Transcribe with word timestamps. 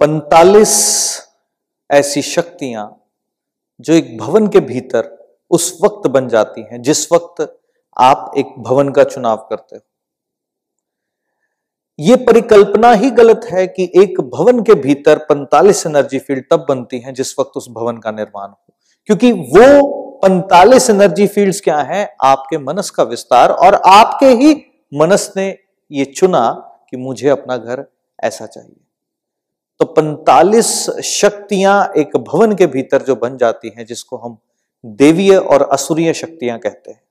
पैंतालीस 0.00 1.22
ऐसी 1.90 2.22
शक्तियाँ 2.22 3.04
जो 3.80 3.92
एक 3.92 4.18
भवन 4.18 4.46
के 4.48 4.60
भीतर 4.60 5.34
उस 5.50 5.78
वक्त 5.84 6.08
बन 6.08 6.28
जाती 6.28 6.60
हैं, 6.60 6.82
जिस 6.82 7.12
वक्त 7.12 7.60
आप 7.98 8.32
एक 8.36 8.46
भवन 8.58 8.88
का 8.88 9.04
चुनाव 9.04 9.36
करते 9.36 9.76
हो। 9.76 9.80
यह 11.98 12.16
परिकल्पना 12.16 12.92
ही 12.92 13.10
गलत 13.10 13.40
है 13.44 13.66
कि 13.66 13.92
एक 13.96 14.20
भवन 14.20 14.62
के 14.62 14.74
भीतर 14.74 15.18
45 15.18 15.86
एनर्जी 15.86 16.18
फ़ील्ड 16.18 16.44
तब 16.50 16.66
बनती 16.68 16.98
हैं, 16.98 17.14
जिस 17.14 17.38
वक्त 17.38 17.52
उस 17.56 17.68
भवन 17.70 17.96
का 17.96 18.10
निर्माण 18.10 18.48
हो। 18.48 18.74
क्योंकि 19.04 19.32
वो 19.32 19.82
45 20.24 20.90
एनर्जी 20.90 21.26
फील्ड्स 21.26 21.60
क्या 21.60 21.78
हैं, 21.78 22.16
आपके 22.24 22.58
मनस 22.58 22.90
का 22.90 23.02
विस्तार 23.02 23.50
और 23.50 23.74
आपके 23.74 24.26
ही 24.26 24.64
मनस 24.94 25.32
ने 25.36 25.58
ये 25.92 26.04
चुना 26.04 26.50
कि 26.90 26.96
मुझे 26.96 27.28
अपना 27.28 27.56
घर 27.56 27.86
ऐसा 28.24 28.46
चाहिए। 28.46 28.89
तो 29.80 29.86
45 29.86 31.00
शक्तियाँ 31.04 31.92
एक 31.96 32.16
भवन 32.16 32.54
के 32.54 32.66
भीतर 32.66 33.02
जो 33.02 33.14
बन 33.14 33.36
जाती 33.36 33.72
हैं, 33.76 33.86
जिसको 33.86 34.16
हम 34.16 34.38
देवीय 34.84 35.36
और 35.36 35.62
असुरीय 35.62 36.12
शक्तियाँ 36.12 36.58
कहते 36.58 36.90
हैं। 36.90 37.02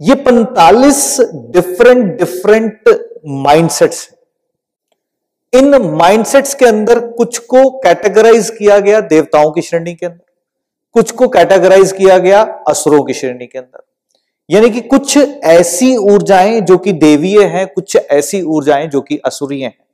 ये 0.00 0.14
45 0.14 1.20
डिफरेंट 1.34 2.18
डिफरेंट 2.18 2.88
माइंडसेट्स 3.26 4.10
इन 5.54 5.74
माइंडसेट्स 5.82 6.54
के 6.54 6.66
अंदर 6.66 7.00
कुछ 7.00 7.38
को 7.38 7.70
कैटेगराइज 7.70 8.50
किया 8.50 8.78
गया 8.78 9.00
देवताओं 9.00 9.50
की 9.50 9.62
श्रेणी 9.62 9.94
के 9.94 10.06
अंदर, 10.06 10.26
कुछ 10.92 11.10
को 11.10 11.28
कैटेगराइज 11.28 11.92
किया 11.92 12.18
गया 12.18 12.42
असुरों 12.42 13.04
की 13.04 13.14
श्रेणी 13.14 13.46
के 13.46 13.58
अंदर। 13.58 13.82
यानी 14.50 14.70
कि 14.70 14.80
कुछ 14.80 15.18
ऐसी 15.44 15.96
ऊर्जाएँ 15.96 16.60
जो 16.60 16.78
कि 16.78 16.92
देवीय 16.92 17.42
हैं, 17.44 17.66
कुछ 17.66 17.96
ऐसी 17.96 18.42
ऊर्जाएँ 18.42 18.86
जो 18.86 19.00
कि 19.00 19.16
असुरीय 19.16 19.64
हैं। 19.64 19.85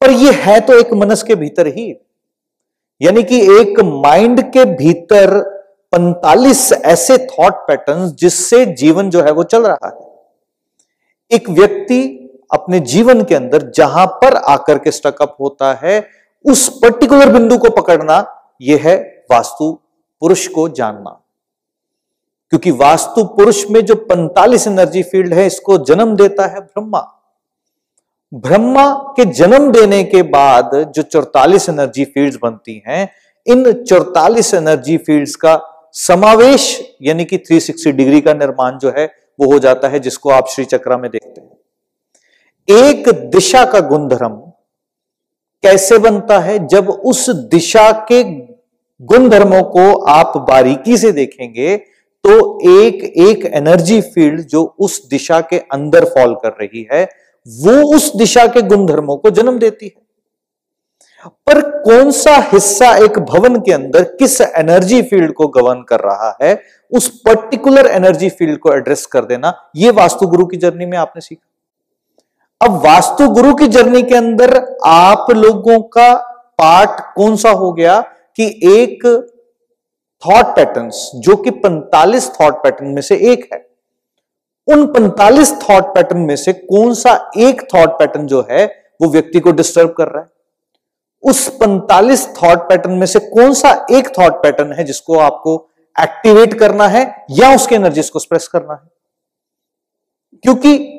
पर 0.00 0.10
यह 0.10 0.32
है 0.32 0.60
तो 0.60 0.78
एक 0.78 0.92
मनस 0.92 1.22
के 1.22 1.34
भीतर 1.34 1.66
ही। 1.66 1.96
यानी 3.02 3.22
कि 3.22 3.40
एक 3.40 3.80
माइंड 3.80 4.52
के 4.52 4.64
भीतर 4.64 5.40
45 5.92 6.72
ऐसे 6.72 7.18
थॉट 7.18 7.54
पैटर्न्स 7.54 8.12
जिससे 8.12 8.66
जीवन 8.66 9.10
जो 9.10 9.22
है 9.22 9.30
वो 9.30 9.42
चल 9.42 9.66
रहा 9.66 9.88
है। 9.88 10.24
एक 11.30 11.50
व्यक्ति 11.50 12.24
अपने 12.52 12.80
जीवन 12.80 13.24
के 13.24 13.34
अंदर 13.34 13.72
जहाँ 13.74 14.06
पर 14.06 14.34
आकर 14.34 14.78
के 14.78 14.90
स्टकअप 14.90 15.36
होता 15.40 15.80
है, 15.82 16.08
उस 16.46 16.68
पर्टिकुलर 16.68 17.32
बिंदु 17.32 17.58
को 17.58 17.70
पकड़ना 17.70 18.42
यह 18.60 18.80
है 18.82 19.24
वास्तु 19.30 19.78
पुरुष 20.20 20.48
को 20.48 20.68
जानना। 20.68 21.22
क्योंकि 22.50 22.70
वास्तु 22.70 23.24
पुरुष 23.24 23.70
में 23.70 23.80
जो 23.80 23.94
45 23.94 24.66
एनर्जी 24.66 25.02
फ़ील्ड 25.02 25.34
है, 25.34 25.46
इसको 25.46 25.78
जन्म 25.78 26.16
देता 26.16 26.46
है 26.46 26.60
ब्रह्मा। 26.60 27.17
ब्रह्मा 28.34 28.94
के 28.94 29.24
जन्म 29.24 29.72
देने 29.72 30.04
के 30.04 30.22
बाद 30.22 30.92
जो 30.96 31.02
44 31.02 31.68
एनर्जी 31.68 32.04
फील्ड्स 32.04 32.38
बनती 32.42 32.82
हैं, 32.86 33.08
इन 33.46 33.72
44 33.72 34.54
एनर्जी 34.54 34.96
फील्ड्स 34.96 35.34
का 35.34 35.60
समावेश, 35.92 36.94
यानी 37.02 37.24
कि 37.24 37.38
360 37.38 37.92
डिग्री 37.92 38.20
का 38.20 38.34
निर्माण 38.34 38.78
जो 38.78 38.92
है, 38.98 39.06
वो 39.40 39.52
हो 39.52 39.58
जाता 39.58 39.88
है, 39.88 39.98
जिसको 39.98 40.30
आप 40.30 40.48
श्री 40.48 40.64
चक्रा 40.64 40.98
में 40.98 41.10
देखते 41.10 41.40
हैं। 41.40 41.56
एक 42.68 43.08
दिशा 43.08 43.64
का 43.64 43.80
गुणधर्म 43.80 44.36
कैसे 45.62 45.98
बनता 45.98 46.38
है? 46.38 46.66
जब 46.66 46.88
उस 46.88 47.30
दिशा 47.30 47.90
के 47.92 48.22
गुणधर्मों 49.00 49.62
को 49.62 50.04
आप 50.04 50.36
बारीकी 50.36 50.96
से 50.96 51.12
देखेंगे 51.12 51.76
तो 52.24 52.58
एक 52.70 53.04
एक 53.04 53.44
एनर्जी 53.54 54.00
फ़ील्ड 54.00 54.40
जो 54.40 54.76
उस 54.78 55.08
दिशा 55.08 55.40
के 55.40 55.58
अंदर 55.58 56.04
फॉल 56.04 56.34
कर 56.34 56.48
रही 56.48 56.86
है 56.92 57.08
वो 57.46 57.96
उस 57.96 58.16
दिशा 58.16 58.46
के 58.46 58.62
गुणधर्मों 58.62 59.16
को 59.16 59.30
जन्म 59.30 59.58
देती 59.58 59.86
है। 59.86 60.06
पर 61.46 61.60
कौन 61.82 62.10
सा 62.10 62.36
हिस्सा 62.52 62.96
एक 62.96 63.18
भवन 63.18 63.56
के 63.56 63.72
अंदर 63.72 64.02
किस 64.02 64.40
एनर्जी 64.40 65.02
फ़ील्ड 65.02 65.32
को 65.32 65.46
गवर्न 65.46 65.82
कर 65.82 66.00
रहा 66.00 66.36
है, 66.42 66.62
उस 66.92 67.08
पर्टिकुलर 67.20 67.86
एनर्जी 67.86 68.28
फ़ील्ड 68.28 68.58
को 68.58 68.72
एड्रेस 68.74 69.06
कर 69.06 69.24
देना 69.24 69.70
यह 69.76 69.92
वास्तु 69.92 70.26
गुरु 70.26 70.46
की 70.46 70.56
जर्नी 70.56 70.86
में 70.86 70.98
आपने 70.98 71.20
सीखा। 71.20 72.66
अब 72.66 72.72
वास्तु 72.84 73.28
गुरु 73.28 73.54
की 73.54 73.68
जर्नी 73.68 74.02
के 74.02 74.14
अंदर 74.14 74.76
आप 74.86 75.26
लोगों 75.30 75.80
का 75.80 76.14
पार्ट 76.58 77.00
कौन 77.16 77.36
सा 77.36 77.50
हो 77.50 77.72
गया 77.72 78.00
कि 78.36 78.46
एक 78.64 79.04
थॉट 80.22 80.46
पैटर्न्स 80.56 81.10
जो 81.14 81.36
कि 81.36 81.50
45 81.50 82.30
थॉट 82.40 82.54
पैटर्न 82.54 82.88
में 82.88 83.02
से 83.02 83.16
एक 83.32 83.48
है। 83.52 83.67
उन 84.68 84.86
45 84.86 85.52
थॉट 85.52 85.84
पैटर्न 85.84 86.18
में 86.18 86.36
से 86.36 86.52
कौन 86.52 86.94
सा 86.94 87.30
एक 87.36 87.62
थॉट 87.74 87.88
पैटर्न 87.88 88.26
जो 88.26 88.46
है, 88.50 88.66
वो 89.02 89.08
व्यक्ति 89.08 89.40
को 89.40 89.50
डिस्टर्ब 89.50 89.94
कर 89.98 90.08
रहा 90.08 90.22
है? 90.22 90.28
उस 91.22 91.58
45 91.58 92.28
थॉट 92.28 92.58
पैटर्न 92.58 92.92
में 92.92 93.06
से 93.06 93.18
कौन 93.18 93.54
सा 93.54 93.86
एक 93.90 94.08
थॉट 94.08 94.32
पैटर्न 94.32 94.72
है 94.72 94.84
जिसको 94.84 95.18
आपको 95.18 95.68
एक्टिवेट 96.02 96.54
करना 96.54 96.88
है 96.88 97.24
या 97.30 97.54
उसके 97.54 97.74
एनर्जी 97.74 98.02
को 98.02 98.18
स्प्रेस 98.18 98.48
करना 98.48 98.72
है? 98.72 98.90
क्योंकि 100.42 100.94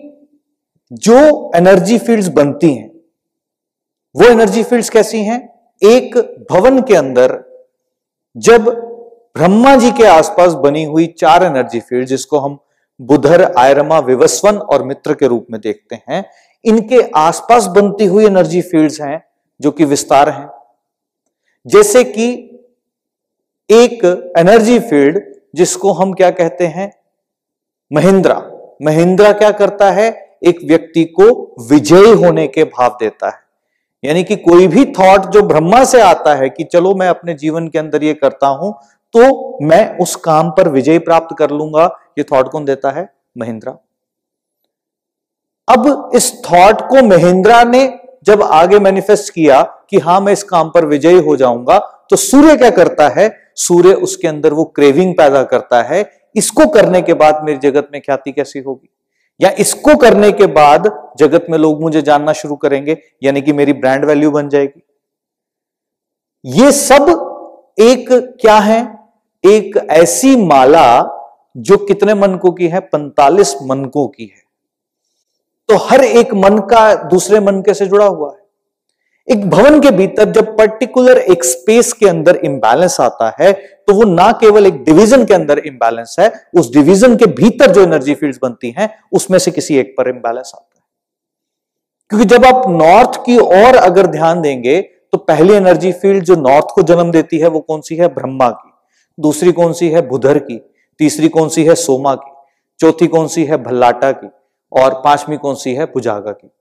जो 0.91 1.51
एनर्जी 1.55 1.97
फील्ड्स 1.97 2.27
बनती 2.27 2.73
हैं, 2.73 2.91
वो 4.15 4.25
एनर्जी 4.25 4.63
फील्ड्स 4.63 4.89
कैसी 4.89 5.23
हैं? 5.23 5.49
एक 5.83 6.17
भवन 6.51 6.81
के 6.81 6.95
अंदर 6.95 7.43
जब 8.37 8.65
ब्रह्मा 9.37 9.75
जी 9.75 9.91
के 9.91 10.03
आसपास 10.03 10.53
बनी 10.53 10.83
हुई 10.83 11.07
चार 11.07 11.43
एनर्जी 11.43 11.79
फ़ील्ड 11.79 12.07
जिसको 12.07 12.39
हम 12.39 12.59
बुधर, 13.01 13.53
आयरमा, 13.57 13.99
विवस्वन 13.99 14.57
और 14.57 14.83
मित्र 14.83 15.13
के 15.13 15.27
रूप 15.27 15.47
में 15.51 15.61
देखते 15.61 16.01
हैं। 16.09 16.25
इनके 16.65 17.11
आसपास 17.15 17.65
बनती 17.65 18.05
हुई 18.05 18.25
एनर्जी 18.25 18.61
फील्ड्स 18.61 19.01
हैं, 19.01 19.25
जो 19.61 19.71
कि 19.71 19.85
विस्तार 19.85 20.29
हैं। 20.29 20.49
जैसे 21.67 22.03
कि 22.03 22.45
एक 23.69 24.31
एनर्जी 24.37 24.79
फ़ील्ड 24.79 25.21
जिसको 25.55 25.91
हम 25.93 26.13
क्या 26.13 26.31
कहते 26.31 26.67
हैं? 26.67 26.93
महिंद्रा। 27.93 28.51
महिंद्रा 28.81 29.31
क्या 29.31 29.51
करता 29.51 29.91
है? 29.91 30.37
एक 30.43 30.59
व्यक्ति 30.63 31.03
को 31.03 31.55
विजयी 31.69 32.11
होने 32.11 32.47
के 32.47 32.63
भाव 32.63 32.97
देता 32.99 33.27
है। 33.27 33.49
यानी 34.03 34.23
कि 34.23 34.35
कोई 34.35 34.67
भी 34.67 34.85
थॉट 34.85 35.25
जो 35.25 35.41
ब्रह्मा 35.41 35.83
से 35.83 36.01
आता 36.01 36.35
है 36.35 36.49
कि 36.49 36.63
चलो 36.63 36.95
मैं 36.95 37.09
अपने 37.09 37.33
जीवन 37.33 37.67
के 37.67 37.79
अंदर 37.79 38.03
ये 38.03 38.13
करता 38.13 38.47
हूँ 38.47 38.79
तो 39.13 39.65
मैं 39.65 39.97
उस 39.97 40.15
काम 40.15 40.49
पर 40.51 40.67
विजय 40.69 40.99
प्राप्त 40.99 41.35
कर 41.39 41.51
लूँगा। 41.51 41.85
ये 42.17 42.23
थॉट 42.23 42.49
कौन 42.49 42.65
देता 42.65 42.91
है? 42.91 43.07
महिंद्रा। 43.37 43.77
अब 45.67 46.11
इस 46.15 46.31
थॉट 46.43 46.81
को 46.81 47.03
महिंद्रा 47.03 47.63
ने 47.63 47.87
जब 48.23 48.41
आगे 48.43 48.79
मैनिफेस्ट 48.79 49.33
किया 49.33 49.61
कि 49.89 49.97
हाँ, 49.97 50.19
मैं 50.21 50.33
इस 50.33 50.43
काम 50.43 50.69
पर 50.69 50.85
विजयी 50.85 51.19
हो 51.19 51.35
जाऊँगा 51.35 51.77
तो 52.09 52.15
सूर्य 52.15 52.55
क्या 52.57 52.69
करता 52.69 53.07
है? 53.09 53.29
सूर्य 53.55 53.93
उसके 53.93 54.27
अंदर 54.27 54.53
वो 54.53 54.63
क्रेविंग 54.65 55.13
पैदा 55.13 55.43
करता 55.43 55.81
है। 55.83 56.03
इसको 56.35 56.65
करने 56.67 57.01
के 57.01 57.13
बाद 57.13 57.43
मेरी 57.43 57.57
जगत 57.59 57.89
में 57.93 58.01
ख्याति 58.01 58.31
कैसी 58.31 58.59
होगी? 58.59 58.89
या 59.39 59.49
इसको 59.59 59.95
करने 59.95 60.31
के 60.31 60.45
बाद 60.47 60.91
जगत 61.19 61.45
में 61.49 61.57
लोग 61.57 61.81
मुझे 61.81 62.01
जानना 62.01 62.33
शुरू 62.33 62.55
करेंगे, 62.55 62.97
यानी 63.23 63.41
कि 63.41 63.53
मेरी 63.53 63.73
ब्रांड 63.73 64.05
वैल्यू 64.05 64.31
बन 64.31 64.49
जाएगी। 64.49 64.81
ये 66.45 66.71
सब 66.71 67.75
एक 67.79 68.07
क्या 68.41 68.57
है? 68.57 68.98
एक 69.43 69.77
ऐसी 69.91 70.35
माला 70.37 71.15
जो 71.57 71.77
कितने 71.77 72.13
मनकों 72.13 72.51
की 72.51 72.67
है? 72.67 72.79
पैंतालीस 72.79 73.55
मनकों 73.63 74.07
की 74.07 74.23
है। 74.25 74.41
तो 75.69 75.77
हर 75.79 76.03
एक 76.03 76.33
मन 76.33 76.57
का 76.69 76.93
दूसरे 77.09 77.39
मन 77.39 77.61
के 77.61 77.73
से 77.73 77.85
जुड़ा 77.85 78.05
हुआ 78.05 78.31
है? 78.31 78.37
एक 79.27 79.49
भवन 79.49 79.79
के 79.81 79.91
भीतर 79.91 80.31
जब 80.31 80.55
पर्टिकुलर 80.57 81.17
एक 81.17 81.43
स्पेस 81.43 81.91
के 81.93 82.07
अंदर 82.07 82.35
इंबैलेंस 82.35 82.99
आता 83.01 83.35
है 83.39 83.51
तो 83.53 83.93
वो 83.93 84.03
ना 84.03 84.31
केवल 84.31 84.67
एक 84.67 84.83
डिवीज़न 84.83 85.25
के 85.25 85.33
अंदर 85.33 85.59
इंबैलेंस 85.59 86.15
है, 86.19 86.31
उस 86.55 86.71
डिवीज़न 86.73 87.15
के 87.15 87.25
भीतर 87.25 87.71
जो 87.71 87.83
एनर्जी 87.83 88.13
फील्ड्स 88.13 88.39
बनती 88.41 88.73
हैं, 88.77 88.89
उसमें 89.11 89.37
से 89.39 89.51
किसी 89.51 89.77
एक 89.77 89.93
पर 89.97 90.09
इंबैलेंस 90.09 90.51
आता 90.55 90.75
है। 90.75 90.83
क्योंकि 92.09 92.25
जब 92.25 92.45
आप 92.45 92.69
नॉर्थ 92.69 93.19
की 93.25 93.37
ओर 93.37 93.75
अगर 93.75 94.07
ध्यान 94.07 94.41
देंगे 94.41 94.81
तो 94.81 95.17
पहली 95.17 95.53
एनर्जी 95.53 95.91
फ़ील्ड 95.91 96.23
जो 96.23 96.35
नॉर्थ 96.35 96.65
को 96.75 96.81
जन्म 96.83 97.11
देती 97.11 97.37
है, 97.39 97.47
वो 97.47 97.59
कौन 97.59 97.81
सी 97.81 97.95
है? 97.95 98.07
ब्रह्मा 98.07 98.49
की। 98.49 98.68
दूसरी 99.19 99.51
कौन 99.51 99.73
सी 99.73 99.89
है? 99.89 100.07
बुधर 100.07 100.39
की। 100.39 100.73
तीसरी 100.99 101.29
कौन 101.29 101.49
सी 101.49 101.63
है? 101.63 101.75
सोमा 101.75 102.15
की। 102.15 102.31
चौथी 102.79 103.07
कौन 103.07 103.27
सी 103.27 103.43
है? 103.43 103.57
भल्लाटा 103.57 104.11
की। 104.11 104.29
और 104.71 104.93
पांचवी 104.93 105.37
कौन 105.37 105.55
सी 105.55 105.73
है? 105.73 105.85
भुजागा 105.85 106.31
की। 106.31 106.51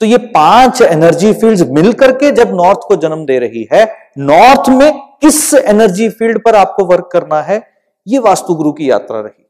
तो 0.00 0.06
ये 0.06 0.18
पाँच 0.18 0.82
एनर्जी 0.82 1.32
फील्ड्स 1.32 1.62
मिलकर 1.62 2.12
के 2.12 2.30
जब 2.30 2.54
नॉर्थ 2.54 2.78
को 2.88 2.96
जन्म 2.96 3.24
दे 3.24 3.38
रही 3.38 3.68
है 3.72 4.10
नॉर्थ 4.18 4.68
में 4.68 4.98
किस 4.98 5.54
एनर्जी 5.54 6.08
फ़ील्ड 6.08 6.44
पर 6.44 6.54
आपको 6.54 6.84
वर्क 6.84 7.08
करना 7.12 7.42
है? 7.42 7.62
ये 8.06 8.18
वास्तु 8.18 8.54
गुरु 8.54 8.72
की 8.72 8.90
यात्रा 8.90 9.20
रही। 9.20 9.44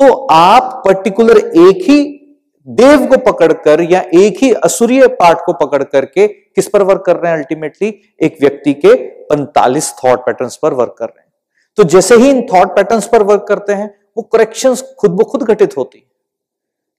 तो 0.00 0.26
आप 0.26 0.82
पर्टिकुलर 0.86 1.36
एक 1.38 1.90
ही 1.90 2.14
देव 2.68 3.06
को 3.06 3.32
पकड़कर 3.32 3.80
या 3.80 4.04
एक 4.14 4.38
ही 4.42 4.52
असुरीय 4.52 5.06
पार्ट 5.06 5.38
को 5.46 5.52
पकड़ 5.52 5.82
करके 5.82 6.26
किस 6.58 6.68
पर 6.68 6.82
वर्क 6.82 7.02
कर 7.06 7.16
रहे 7.16 7.32
हैं 7.32 7.38
अल्टीमेटली 7.38 7.94
एक 8.22 8.36
व्यक्ति 8.40 8.74
के 8.76 8.94
45 9.26 9.92
थॉट 9.94 10.20
पैटर्न्स 10.20 10.56
पर 10.56 10.74
वर्क 10.74 10.94
कर 10.98 11.06
रहे 11.06 11.20
हैं। 11.20 11.32
तो 11.78 11.84
जैसे 11.84 12.16
ही 12.16 12.30
इन 12.30 12.42
थॉट 12.46 12.74
पैटर्न्स 12.76 13.06
पर 13.08 13.22
वर्क 13.22 13.44
करते 13.48 13.72
हैं, 13.72 13.94
वो 14.16 14.22
करेक्शंस 14.22 14.82
खुद 14.98 15.10
ब 15.10 15.24
खुद 15.24 15.42
घटित 15.44 15.76
होती 15.76 16.04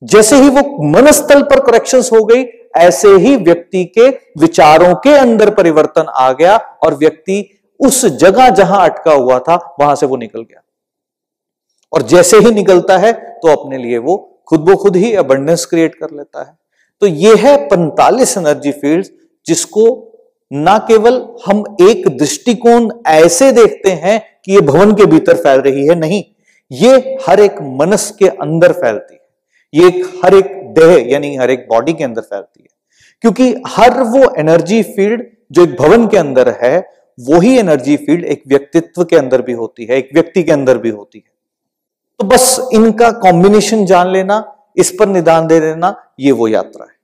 जैसे 0.01 0.35
ही 0.35 0.49
वो 0.49 0.61
मनस्थल 0.83 1.41
पर 1.43 1.59
करेक्शंस 1.61 2.11
हो 2.11 2.23
गई, 2.25 2.43
ऐसे 2.77 3.09
ही 3.15 3.35
व्यक्ति 3.37 3.83
के 3.97 4.07
विचारों 4.39 4.93
के 4.95 5.13
अंदर 5.13 5.49
परिवर्तन 5.53 6.05
आ 6.09 6.31
गया 6.33 6.55
और 6.83 6.95
व्यक्ति 6.95 7.43
उस 7.79 8.05
जगह 8.05 8.49
जहाँ 8.49 8.83
अटका 8.89 9.13
हुआ 9.13 9.39
था, 9.39 9.55
वहाँ 9.79 9.95
से 9.95 10.05
वो 10.05 10.17
निकल 10.17 10.41
गया। 10.41 10.61
और 11.93 12.01
जैसे 12.03 12.37
ही 12.37 12.51
निकलता 12.51 12.97
है 12.97 13.11
तो 13.13 13.51
अपने 13.51 13.77
लिए 13.77 13.97
वो 13.97 14.17
खुद 14.47 14.59
ब 14.61 14.75
खुद 14.75 14.95
ही 14.95 15.13
अबंडेंस 15.15 15.65
क्रिएट 15.65 15.95
कर 15.95 16.11
लेता 16.11 16.43
है। 16.43 16.57
तो 17.01 17.07
ये 17.07 17.35
है 17.35 17.55
पैंतालीस 17.67 18.37
एनर्जी 18.37 18.71
फ़ील्ड 18.71 19.07
जिसको 19.49 19.83
ना 20.51 20.77
केवल 20.77 21.21
हम 21.45 21.63
एक 21.81 22.07
दृष्टिकोण 22.17 22.91
ऐसे 23.07 23.51
देखते 23.51 23.89
हैं 23.89 24.21
कि 24.45 24.53
ये 24.53 24.61
भवन 24.61 24.91
के 24.91 25.05
भीतर 25.05 25.37
फैल 25.37 25.59
रही 25.59 25.87
है, 25.87 25.95
नहीं, 25.95 26.23
ये 26.71 27.17
हर 27.27 27.39
एक 27.39 27.55
मनस 27.61 28.09
के 28.19 28.27
अंदर 28.27 28.71
फैलती 28.71 29.13
है। 29.13 29.21
ये 29.73 29.87
एक 29.87 30.21
हर 30.25 30.33
एक 30.33 30.73
देह, 30.73 31.07
यानी 31.09 31.35
हर 31.35 31.51
एक 31.51 31.67
बॉडी 31.69 31.93
के 31.93 32.03
अंदर 32.03 32.21
फैलती 32.21 32.61
है। 32.61 32.67
क्योंकि 33.21 33.55
हर 33.67 34.01
वो 34.03 34.33
एनर्जी 34.37 34.83
फ़ील्ड 34.83 35.23
जो 35.51 35.63
एक 35.63 35.75
भवन 35.79 36.07
के 36.07 36.17
अंदर 36.17 36.49
है, 36.63 36.91
वही 37.19 37.57
एनर्जी 37.57 37.97
फ़ील्ड 37.97 38.25
एक 38.25 38.43
व्यक्तित्व 38.47 39.03
के 39.03 39.15
अंदर 39.15 39.41
भी 39.41 39.53
होती 39.53 39.85
है, 39.85 39.97
एक 39.97 40.09
व्यक्ति 40.13 40.43
के 40.43 40.51
अंदर 40.51 40.77
भी 40.77 40.89
होती 40.89 41.17
है। 41.17 41.31
तो 42.19 42.25
बस 42.27 42.69
इनका 42.73 43.11
कॉम्बिनेशन 43.11 43.85
जान 43.85 44.07
लेना, 44.07 44.55
इस 44.77 44.95
पर 44.99 45.07
निदान 45.07 45.47
दे 45.47 45.59
देना, 45.59 45.95
ये 46.19 46.31
वो 46.31 46.47
यात्रा 46.47 46.83
है। 46.83 46.98